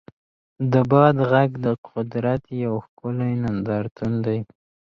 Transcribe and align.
د 0.71 0.73
باد 0.91 1.15
غږ 1.31 1.49
د 1.65 1.67
قدرت 1.89 2.43
یو 2.63 2.73
ښکلی 2.85 3.31
نندارتون 3.43 4.11
دی. 4.25 4.39